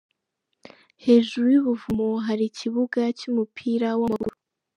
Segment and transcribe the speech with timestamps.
[1.05, 4.35] Hejuru y'ubuvumo hari ikibuga cy'umupira w'amaguru.